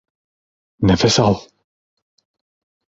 Nefes 0.89 1.17
al! 1.25 1.35